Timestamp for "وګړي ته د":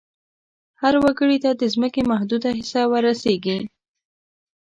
1.03-1.63